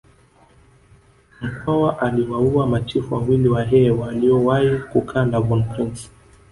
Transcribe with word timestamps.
Mkwawa 1.41 1.99
aliwaua 2.01 2.67
machifu 2.67 3.15
wawili 3.15 3.49
wahehe 3.49 3.89
waliowahi 3.91 4.77
kukaa 4.93 5.25
na 5.25 5.39
von 5.41 5.63
Prince 5.63 6.09